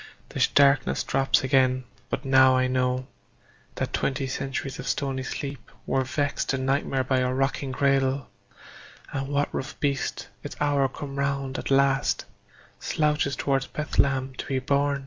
The 0.29 0.47
darkness 0.55 1.03
drops 1.03 1.43
again; 1.43 1.83
but 2.09 2.25
now 2.25 2.57
I 2.57 2.65
know 2.65 3.05
That 3.75 3.93
twenty 3.93 4.25
centuries 4.25 4.79
of 4.79 4.87
stony 4.87 5.21
sleep 5.21 5.69
Were 5.85 6.03
vexed 6.03 6.49
to 6.49 6.57
nightmare 6.57 7.03
by 7.03 7.19
a 7.19 7.31
rocking 7.31 7.71
cradle, 7.71 8.27
And 9.13 9.27
what 9.27 9.53
rough 9.53 9.79
beast, 9.79 10.27
its 10.41 10.55
hour 10.59 10.89
come 10.89 11.17
round 11.19 11.59
at 11.59 11.69
last, 11.69 12.25
Slouches 12.79 13.35
towards 13.35 13.67
Bethlehem 13.67 14.33
to 14.39 14.45
be 14.47 14.57
born? 14.57 14.99